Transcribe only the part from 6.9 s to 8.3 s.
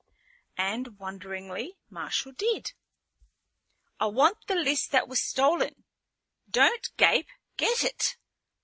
gape! Get it!"